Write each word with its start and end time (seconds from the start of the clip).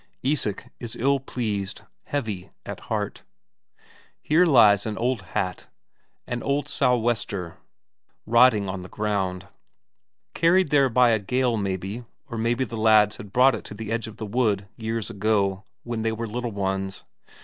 Isak 0.23 0.71
is 0.79 0.95
ill 0.95 1.19
pleased, 1.19 1.83
heavy 2.05 2.49
at 2.65 2.79
heart. 2.89 3.21
Here 4.19 4.47
lies 4.47 4.87
an 4.87 4.97
old 4.97 5.21
hat, 5.37 5.67
an 6.25 6.41
old 6.41 6.67
sou'wester, 6.67 7.57
rotting 8.25 8.67
on 8.67 8.81
the 8.81 8.89
ground. 8.89 9.47
Carried 10.33 10.71
there 10.71 10.89
by 10.89 11.11
the 11.15 11.19
gale, 11.19 11.55
maybe, 11.55 12.03
or 12.25 12.39
maybe 12.39 12.63
the 12.63 12.77
lads 12.77 13.17
had 13.17 13.31
brought 13.31 13.53
it 13.53 13.57
there 13.57 13.75
to 13.75 13.75
the 13.75 13.91
edge 13.91 14.07
of 14.07 14.17
the 14.17 14.25
wood 14.25 14.67
years 14.75 15.11
ago, 15.11 15.65
when 15.83 16.01
they 16.01 16.11
were 16.11 16.25
little 16.25 16.51
ones. 16.51 17.03